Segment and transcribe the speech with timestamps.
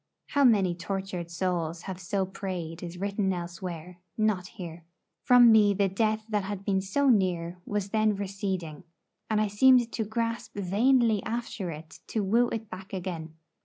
[0.29, 4.83] How many tortured souls have so prayed is written elsewhere, not here.
[5.21, 8.83] From me the death that had been so near was then receding,
[9.29, 13.35] and I seemed to grasp vainly after it to woo it back again.